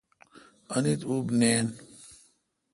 انیت 0.75 1.01
اوپ 1.09 1.25
نین۔ 1.39 1.67